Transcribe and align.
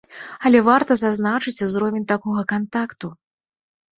Але 0.49 0.59
варта 0.67 0.95
зазначыць 1.01 1.63
узровень 1.67 2.07
такога 2.13 2.41
кантакту. 2.53 3.13